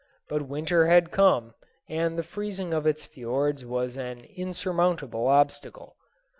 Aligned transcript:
But 0.29 0.47
winter 0.47 0.87
had 0.87 1.11
come, 1.11 1.53
and 1.87 2.17
the 2.17 2.23
freezing 2.23 2.73
of 2.73 2.87
its 2.87 3.05
fiords 3.05 3.63
was 3.63 3.97
an 3.97 4.21
insurmountable 4.23 5.27
obstacle. 5.27 5.95